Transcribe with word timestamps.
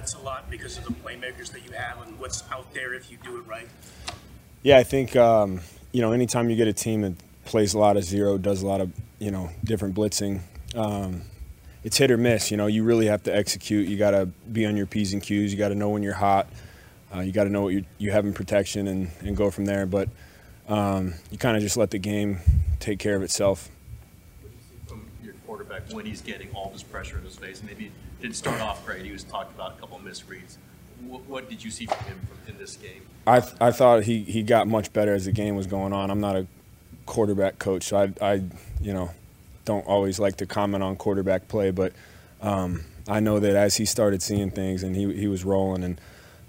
blitz 0.00 0.14
a 0.14 0.18
lot 0.20 0.50
because 0.50 0.78
of 0.78 0.84
the 0.84 0.92
playmakers 0.94 1.52
that 1.52 1.62
you 1.64 1.72
have 1.72 2.00
and 2.06 2.18
what's 2.18 2.42
out 2.50 2.72
there 2.72 2.94
if 2.94 3.10
you 3.10 3.18
do 3.22 3.36
it 3.36 3.46
right? 3.46 3.68
Yeah, 4.62 4.78
I 4.78 4.82
think 4.82 5.14
um, 5.14 5.60
you 5.92 6.00
know 6.00 6.12
anytime 6.12 6.48
you 6.48 6.56
get 6.56 6.68
a 6.68 6.72
team 6.72 7.02
that 7.02 7.12
plays 7.44 7.74
a 7.74 7.78
lot 7.78 7.96
of 7.96 8.04
zero, 8.04 8.38
does 8.38 8.62
a 8.62 8.66
lot 8.66 8.80
of 8.80 8.90
you 9.18 9.30
know 9.30 9.50
different 9.62 9.94
blitzing. 9.94 10.40
Um, 10.74 11.22
it's 11.84 11.98
hit 11.98 12.10
or 12.10 12.16
miss. 12.16 12.50
You 12.50 12.56
know, 12.56 12.66
you 12.66 12.82
really 12.82 13.06
have 13.06 13.22
to 13.24 13.34
execute. 13.34 13.88
You 13.88 13.96
got 13.98 14.12
to 14.12 14.26
be 14.26 14.64
on 14.66 14.76
your 14.76 14.86
p's 14.86 15.12
and 15.12 15.22
q's. 15.22 15.52
You 15.52 15.58
got 15.58 15.68
to 15.68 15.74
know 15.74 15.90
when 15.90 16.02
you're 16.02 16.14
hot. 16.14 16.46
Uh, 17.14 17.20
you 17.20 17.32
got 17.32 17.44
to 17.44 17.50
know 17.50 17.62
what 17.62 17.74
you, 17.74 17.84
you 17.98 18.12
have 18.12 18.24
in 18.24 18.32
protection 18.32 18.86
and, 18.86 19.10
and 19.20 19.36
go 19.36 19.50
from 19.50 19.64
there. 19.64 19.84
But 19.84 20.08
um, 20.68 21.14
you 21.30 21.38
kind 21.38 21.56
of 21.56 21.62
just 21.62 21.76
let 21.76 21.90
the 21.90 21.98
game 21.98 22.38
take 22.78 22.98
care 22.98 23.16
of 23.16 23.22
itself. 23.22 23.68
When 25.90 26.06
he's 26.06 26.20
getting 26.20 26.50
all 26.54 26.70
this 26.70 26.82
pressure 26.82 27.18
in 27.18 27.24
his 27.24 27.36
face, 27.36 27.62
maybe 27.62 27.90
didn't 28.20 28.36
start 28.36 28.60
off 28.60 28.84
great. 28.86 29.04
He 29.04 29.12
was 29.12 29.24
talked 29.24 29.54
about 29.54 29.76
a 29.76 29.80
couple 29.80 29.98
misreads. 29.98 30.56
What, 31.06 31.26
what 31.26 31.48
did 31.48 31.64
you 31.64 31.70
see 31.70 31.86
from 31.86 32.04
him 32.04 32.20
in 32.46 32.58
this 32.58 32.76
game? 32.76 33.02
I 33.26 33.42
I 33.60 33.70
thought 33.72 34.04
he, 34.04 34.22
he 34.22 34.42
got 34.42 34.68
much 34.68 34.92
better 34.92 35.14
as 35.14 35.24
the 35.24 35.32
game 35.32 35.56
was 35.56 35.66
going 35.66 35.92
on. 35.92 36.10
I'm 36.10 36.20
not 36.20 36.36
a 36.36 36.46
quarterback 37.06 37.58
coach, 37.58 37.84
so 37.84 37.96
I, 37.98 38.12
I 38.24 38.42
you 38.80 38.92
know 38.92 39.10
don't 39.64 39.86
always 39.86 40.18
like 40.18 40.36
to 40.36 40.46
comment 40.46 40.82
on 40.82 40.96
quarterback 40.96 41.48
play, 41.48 41.70
but 41.70 41.92
um, 42.42 42.84
I 43.08 43.20
know 43.20 43.40
that 43.40 43.56
as 43.56 43.76
he 43.76 43.84
started 43.84 44.22
seeing 44.22 44.50
things 44.50 44.82
and 44.82 44.96
he, 44.96 45.12
he 45.14 45.26
was 45.26 45.44
rolling, 45.44 45.84
and 45.84 46.00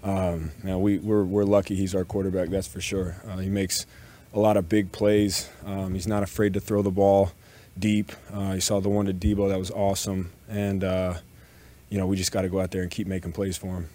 um, 0.02 0.50
you 0.62 0.68
know, 0.68 0.78
we, 0.78 0.98
we're, 0.98 1.24
we're 1.24 1.44
lucky 1.44 1.74
he's 1.76 1.94
our 1.94 2.04
quarterback, 2.04 2.48
that's 2.48 2.66
for 2.66 2.80
sure. 2.80 3.16
Uh, 3.28 3.36
he 3.38 3.48
makes 3.48 3.86
a 4.34 4.38
lot 4.38 4.56
of 4.56 4.68
big 4.68 4.92
plays. 4.92 5.48
Um, 5.64 5.94
he's 5.94 6.06
not 6.06 6.22
afraid 6.22 6.54
to 6.54 6.60
throw 6.60 6.82
the 6.82 6.90
ball 6.90 7.32
deep. 7.78 8.12
Uh, 8.34 8.52
you 8.54 8.60
saw 8.60 8.80
the 8.80 8.88
one 8.88 9.06
to 9.06 9.14
Deebo 9.14 9.48
that 9.48 9.58
was 9.58 9.70
awesome. 9.70 10.32
And, 10.48 10.84
uh, 10.84 11.14
you 11.88 11.98
know, 11.98 12.06
we 12.06 12.16
just 12.16 12.32
got 12.32 12.42
to 12.42 12.48
go 12.48 12.60
out 12.60 12.70
there 12.70 12.82
and 12.82 12.90
keep 12.90 13.06
making 13.06 13.32
plays 13.32 13.56
for 13.56 13.68
him. 13.68 13.88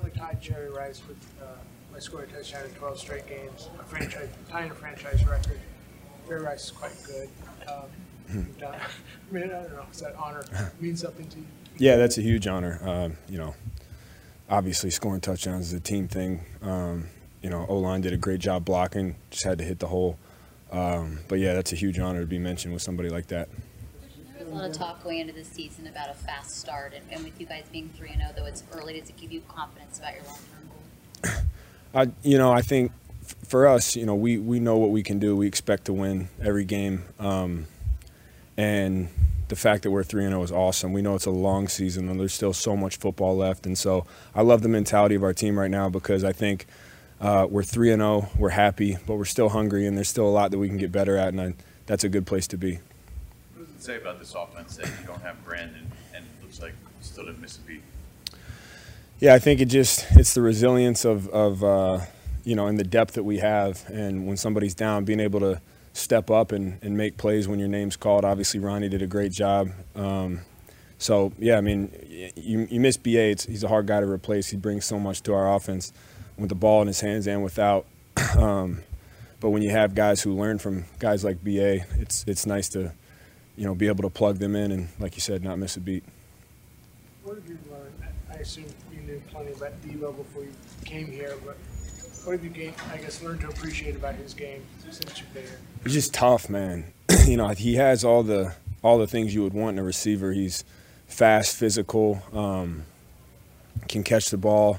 Really 0.00 0.16
tied 0.16 0.40
Jerry 0.40 0.70
Rice 0.70 1.02
with 1.06 1.18
uh, 1.42 1.46
my 1.92 1.98
scoring 1.98 2.30
touchdown 2.30 2.64
in 2.64 2.70
12 2.72 2.98
straight 2.98 3.26
games, 3.28 3.68
a 3.80 3.84
franchise, 3.84 4.28
tying 4.48 4.70
a 4.70 4.74
franchise 4.74 5.24
record. 5.26 5.58
Jerry 6.28 6.42
Rice 6.42 6.64
is 6.64 6.70
quite 6.70 6.96
good. 7.04 7.28
Um, 7.68 8.46
uh, 8.62 8.66
I 8.66 9.34
mean, 9.34 9.44
I 9.44 9.46
don't 9.48 9.72
know. 9.72 9.84
Does 9.90 10.00
that 10.00 10.14
honor 10.16 10.44
mean 10.80 10.96
something 10.96 11.28
to 11.28 11.38
you? 11.38 11.46
Yeah, 11.78 11.96
that's 11.96 12.18
a 12.18 12.22
huge 12.22 12.46
honor. 12.46 12.78
Um, 12.82 13.16
you 13.28 13.38
know, 13.38 13.54
obviously 14.48 14.90
scoring 14.90 15.20
touchdowns 15.20 15.68
is 15.68 15.72
a 15.72 15.80
team 15.80 16.08
thing. 16.08 16.44
Um, 16.62 17.08
you 17.42 17.50
know, 17.50 17.66
O 17.68 17.78
line 17.78 18.02
did 18.02 18.12
a 18.12 18.16
great 18.16 18.40
job 18.40 18.64
blocking. 18.64 19.16
Just 19.30 19.44
had 19.44 19.58
to 19.58 19.64
hit 19.64 19.80
the 19.80 19.88
hole. 19.88 20.18
Um, 20.72 21.18
but 21.28 21.38
yeah, 21.38 21.52
that's 21.52 21.72
a 21.72 21.76
huge 21.76 21.98
honor 21.98 22.20
to 22.20 22.26
be 22.26 22.38
mentioned 22.38 22.72
with 22.72 22.82
somebody 22.82 23.10
like 23.10 23.26
that. 23.28 23.48
There 24.38 24.46
was 24.46 24.48
a 24.48 24.54
lot 24.54 24.64
of 24.64 24.72
talk 24.72 25.04
going 25.04 25.18
into 25.18 25.34
the 25.34 25.44
season 25.44 25.86
about 25.86 26.08
a 26.10 26.14
fast 26.14 26.58
start, 26.58 26.94
and, 26.94 27.04
and 27.10 27.22
with 27.22 27.38
you 27.38 27.46
guys 27.46 27.64
being 27.70 27.90
three 27.90 28.10
and 28.10 28.20
zero, 28.20 28.32
though 28.34 28.46
it's 28.46 28.64
early, 28.72 28.98
does 28.98 29.10
it 29.10 29.16
give 29.16 29.30
you 29.30 29.42
confidence 29.48 29.98
about 29.98 30.14
your 30.14 30.24
long 30.24 30.38
term 30.50 31.32
goal? 31.32 31.42
I, 31.94 32.26
you 32.26 32.38
know, 32.38 32.50
I 32.50 32.62
think 32.62 32.92
f- 33.22 33.36
for 33.46 33.66
us, 33.66 33.94
you 33.94 34.06
know, 34.06 34.14
we 34.14 34.38
we 34.38 34.60
know 34.60 34.78
what 34.78 34.90
we 34.90 35.02
can 35.02 35.18
do. 35.18 35.36
We 35.36 35.46
expect 35.46 35.84
to 35.84 35.92
win 35.92 36.28
every 36.40 36.64
game. 36.64 37.04
Um, 37.20 37.66
and 38.56 39.08
the 39.48 39.56
fact 39.56 39.82
that 39.82 39.90
we're 39.90 40.02
3 40.02 40.26
0 40.26 40.42
is 40.42 40.50
awesome. 40.50 40.94
We 40.94 41.02
know 41.02 41.14
it's 41.14 41.26
a 41.26 41.30
long 41.30 41.68
season 41.68 42.08
and 42.08 42.18
there's 42.18 42.32
still 42.32 42.54
so 42.54 42.74
much 42.74 42.96
football 42.96 43.36
left. 43.36 43.66
And 43.66 43.76
so 43.76 44.06
I 44.34 44.40
love 44.40 44.62
the 44.62 44.68
mentality 44.68 45.14
of 45.14 45.22
our 45.22 45.34
team 45.34 45.58
right 45.58 45.70
now 45.70 45.90
because 45.90 46.24
I 46.24 46.32
think 46.32 46.66
uh, 47.22 47.46
we're 47.48 47.62
3 47.62 47.92
and 47.92 48.00
0, 48.00 48.28
we're 48.36 48.50
happy, 48.50 48.98
but 49.06 49.14
we're 49.14 49.24
still 49.24 49.48
hungry 49.48 49.86
and 49.86 49.96
there's 49.96 50.08
still 50.08 50.26
a 50.26 50.30
lot 50.30 50.50
that 50.50 50.58
we 50.58 50.68
can 50.68 50.76
get 50.76 50.90
better 50.90 51.16
at. 51.16 51.28
And 51.28 51.40
I, 51.40 51.54
that's 51.86 52.02
a 52.02 52.08
good 52.08 52.26
place 52.26 52.48
to 52.48 52.56
be. 52.56 52.80
What 53.54 53.66
does 53.66 53.76
it 53.76 53.82
say 53.82 53.96
about 53.96 54.18
this 54.18 54.34
offense 54.34 54.76
that 54.76 54.86
you 54.86 55.06
don't 55.06 55.22
have 55.22 55.42
Brandon 55.44 55.86
and 56.14 56.24
it 56.24 56.42
looks 56.42 56.60
like 56.60 56.72
you 56.72 56.88
still 57.00 57.24
didn't 57.24 57.40
miss 57.40 57.58
a 57.58 57.60
beat? 57.60 57.82
Yeah, 59.20 59.34
I 59.34 59.38
think 59.38 59.60
it 59.60 59.66
just 59.66 60.04
it's 60.16 60.34
the 60.34 60.42
resilience 60.42 61.04
of, 61.04 61.28
of 61.28 61.62
uh, 61.62 62.00
you 62.42 62.56
know, 62.56 62.66
and 62.66 62.76
the 62.76 62.84
depth 62.84 63.14
that 63.14 63.22
we 63.22 63.38
have. 63.38 63.84
And 63.88 64.26
when 64.26 64.36
somebody's 64.36 64.74
down, 64.74 65.04
being 65.04 65.20
able 65.20 65.38
to 65.40 65.60
step 65.92 66.28
up 66.28 66.50
and, 66.50 66.78
and 66.82 66.96
make 66.96 67.18
plays 67.18 67.46
when 67.46 67.60
your 67.60 67.68
name's 67.68 67.96
called. 67.96 68.24
Obviously, 68.24 68.58
Ronnie 68.58 68.88
did 68.88 69.02
a 69.02 69.06
great 69.06 69.30
job. 69.30 69.70
Um, 69.94 70.40
so, 70.98 71.32
yeah, 71.38 71.56
I 71.56 71.60
mean, 71.60 71.92
you, 72.34 72.66
you 72.68 72.80
miss 72.80 72.96
BA. 72.96 73.30
It's, 73.30 73.44
he's 73.46 73.62
a 73.62 73.68
hard 73.68 73.86
guy 73.86 74.00
to 74.00 74.06
replace. 74.06 74.48
He 74.48 74.56
brings 74.56 74.84
so 74.84 74.98
much 74.98 75.22
to 75.22 75.34
our 75.34 75.54
offense 75.54 75.92
with 76.36 76.48
the 76.48 76.54
ball 76.54 76.82
in 76.82 76.88
his 76.88 77.00
hands 77.00 77.26
and 77.26 77.42
without. 77.42 77.86
Um, 78.36 78.82
but 79.40 79.50
when 79.50 79.62
you 79.62 79.70
have 79.70 79.94
guys 79.96 80.22
who 80.22 80.34
learn 80.34 80.58
from 80.58 80.84
guys 81.00 81.24
like 81.24 81.42
BA, 81.42 81.84
it's, 81.98 82.24
it's 82.28 82.46
nice 82.46 82.68
to, 82.70 82.92
you 83.56 83.64
know, 83.64 83.74
be 83.74 83.88
able 83.88 84.02
to 84.04 84.10
plug 84.10 84.38
them 84.38 84.54
in 84.54 84.70
and, 84.70 84.88
like 85.00 85.16
you 85.16 85.20
said, 85.20 85.42
not 85.42 85.58
miss 85.58 85.76
a 85.76 85.80
beat. 85.80 86.04
What 87.24 87.36
have 87.36 87.48
you 87.48 87.58
learned? 87.68 87.94
I 88.30 88.34
assume 88.34 88.66
you 88.92 89.00
knew 89.00 89.20
plenty 89.32 89.52
about 89.52 89.80
Deebo 89.82 90.16
before 90.16 90.44
you 90.44 90.52
came 90.84 91.08
here, 91.08 91.34
but 91.44 91.56
what 92.24 92.32
have 92.32 92.44
you 92.44 92.50
gained, 92.50 92.74
I 92.92 92.98
guess, 92.98 93.20
learned 93.20 93.40
to 93.40 93.48
appreciate 93.48 93.96
about 93.96 94.14
his 94.14 94.32
game 94.32 94.62
since 94.88 95.18
you've 95.18 95.34
been 95.34 95.42
here? 95.42 95.58
He's 95.82 95.94
just 95.94 96.14
tough, 96.14 96.48
man. 96.48 96.92
you 97.26 97.36
know, 97.36 97.48
he 97.48 97.74
has 97.74 98.04
all 98.04 98.22
the 98.22 98.54
all 98.82 98.98
the 98.98 99.08
things 99.08 99.34
you 99.34 99.42
would 99.42 99.54
want 99.54 99.74
in 99.74 99.78
a 99.80 99.82
receiver. 99.82 100.32
He's 100.32 100.64
fast, 101.08 101.56
physical, 101.56 102.22
um, 102.32 102.84
can 103.88 104.04
catch 104.04 104.30
the 104.30 104.36
ball, 104.36 104.78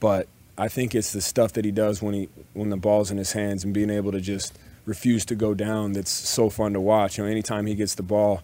but 0.00 0.28
I 0.58 0.68
think 0.68 0.94
it's 0.94 1.12
the 1.12 1.20
stuff 1.20 1.52
that 1.54 1.64
he 1.64 1.70
does 1.70 2.02
when 2.02 2.14
he 2.14 2.28
when 2.54 2.70
the 2.70 2.76
ball's 2.76 3.10
in 3.10 3.18
his 3.18 3.32
hands 3.32 3.64
and 3.64 3.74
being 3.74 3.90
able 3.90 4.12
to 4.12 4.20
just 4.20 4.58
refuse 4.86 5.24
to 5.26 5.34
go 5.34 5.54
down. 5.54 5.92
That's 5.92 6.10
so 6.10 6.48
fun 6.48 6.72
to 6.72 6.80
watch. 6.80 7.18
You 7.18 7.24
know, 7.24 7.30
anytime 7.30 7.66
he 7.66 7.74
gets 7.74 7.94
the 7.94 8.02
ball, 8.02 8.42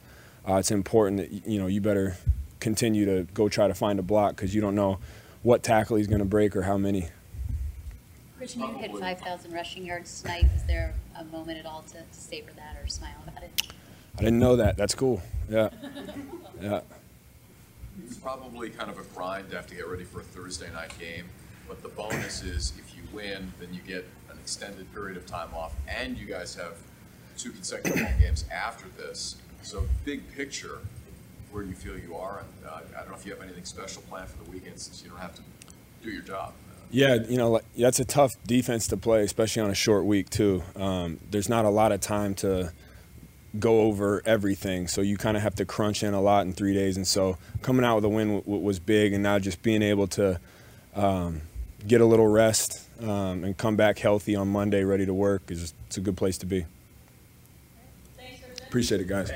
uh, 0.48 0.56
it's 0.56 0.70
important 0.70 1.18
that 1.18 1.48
you 1.48 1.58
know 1.58 1.66
you 1.66 1.80
better 1.80 2.16
continue 2.60 3.04
to 3.04 3.26
go 3.34 3.48
try 3.48 3.66
to 3.66 3.74
find 3.74 3.98
a 3.98 4.02
block 4.02 4.36
because 4.36 4.54
you 4.54 4.60
don't 4.60 4.74
know 4.74 4.98
what 5.42 5.62
tackle 5.62 5.96
he's 5.96 6.06
going 6.06 6.20
to 6.20 6.24
break 6.24 6.54
or 6.54 6.62
how 6.62 6.78
many. 6.78 7.08
Christian, 8.38 8.62
you 8.62 8.74
hit 8.74 8.96
5,000 8.96 9.52
rushing 9.52 9.86
yards 9.86 10.20
tonight. 10.22 10.46
Was 10.52 10.64
there 10.64 10.94
a 11.16 11.24
moment 11.24 11.58
at 11.58 11.66
all 11.66 11.82
to, 11.82 11.98
to 11.98 12.02
savor 12.10 12.50
that 12.56 12.76
or 12.82 12.88
smile 12.88 13.14
about 13.26 13.42
it? 13.44 13.72
I 14.16 14.20
didn't 14.20 14.40
know 14.40 14.56
that. 14.56 14.76
That's 14.76 14.94
cool. 14.94 15.22
Yeah. 15.48 15.70
Yeah. 16.60 16.82
It's 18.04 18.16
probably 18.18 18.70
kind 18.70 18.88
of 18.88 18.96
a 18.96 19.02
grind 19.02 19.50
to 19.50 19.56
have 19.56 19.66
to 19.66 19.74
get 19.74 19.88
ready 19.88 20.04
for 20.04 20.20
a 20.20 20.22
Thursday 20.22 20.70
night 20.72 20.96
game, 20.96 21.24
but 21.68 21.82
the 21.82 21.88
bonus 21.88 22.42
is 22.42 22.72
if 22.78 22.96
you 22.96 23.02
win, 23.12 23.52
then 23.60 23.72
you 23.72 23.80
get 23.80 24.08
an 24.30 24.38
extended 24.38 24.92
period 24.92 25.16
of 25.16 25.26
time 25.26 25.48
off, 25.54 25.74
and 25.88 26.18
you 26.18 26.26
guys 26.26 26.54
have 26.54 26.74
two 27.36 27.50
consecutive 27.50 28.00
home 28.00 28.20
games 28.20 28.44
after 28.52 28.86
this. 28.96 29.36
So, 29.62 29.86
big 30.04 30.30
picture, 30.34 30.78
where 31.50 31.62
you 31.62 31.74
feel 31.74 31.98
you 31.98 32.16
are? 32.16 32.40
And 32.40 32.68
uh, 32.68 32.80
I 32.96 33.00
don't 33.00 33.10
know 33.10 33.16
if 33.16 33.24
you 33.24 33.32
have 33.32 33.42
anything 33.42 33.64
special 33.64 34.02
planned 34.02 34.28
for 34.28 34.42
the 34.44 34.50
weekend 34.50 34.78
since 34.78 35.02
you 35.02 35.10
don't 35.10 35.20
have 35.20 35.34
to 35.36 35.42
do 36.02 36.10
your 36.10 36.22
job. 36.22 36.52
Yeah, 36.90 37.14
you 37.14 37.38
know, 37.38 37.60
that's 37.76 38.00
a 38.00 38.04
tough 38.04 38.32
defense 38.46 38.86
to 38.88 38.98
play, 38.98 39.22
especially 39.22 39.62
on 39.62 39.70
a 39.70 39.74
short 39.74 40.04
week 40.04 40.28
too. 40.28 40.62
Um, 40.76 41.20
there's 41.30 41.48
not 41.48 41.64
a 41.64 41.70
lot 41.70 41.90
of 41.90 42.00
time 42.00 42.34
to 42.36 42.72
go 43.58 43.82
over 43.82 44.22
everything, 44.26 44.88
so 44.88 45.00
you 45.00 45.16
kind 45.16 45.36
of 45.36 45.42
have 45.42 45.54
to 45.54 45.64
crunch 45.64 46.02
in 46.02 46.12
a 46.12 46.20
lot 46.20 46.44
in 46.44 46.52
three 46.52 46.74
days. 46.74 46.96
And 46.96 47.06
so, 47.06 47.38
coming 47.62 47.84
out 47.84 47.96
with 47.96 48.04
a 48.04 48.10
win 48.10 48.40
w- 48.40 48.58
was 48.58 48.78
big, 48.78 49.14
and 49.14 49.22
now 49.22 49.38
just 49.38 49.62
being 49.62 49.80
able 49.80 50.06
to 50.08 50.38
um, 50.94 51.40
get 51.86 52.00
a 52.00 52.04
little 52.06 52.26
rest 52.26 52.88
um, 53.00 53.44
and 53.44 53.56
come 53.56 53.76
back 53.76 53.98
healthy 53.98 54.36
on 54.36 54.48
Monday, 54.48 54.84
ready 54.84 55.06
to 55.06 55.14
work, 55.14 55.50
is 55.50 55.74
it's 55.86 55.96
a 55.96 56.00
good 56.00 56.16
place 56.16 56.38
to 56.38 56.46
be. 56.46 56.66
Appreciate 58.66 59.00
it, 59.00 59.06
guys. 59.06 59.30